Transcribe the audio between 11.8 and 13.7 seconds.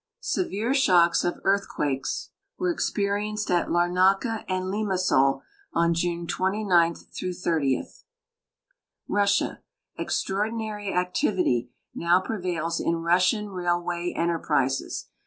now prevails in Russian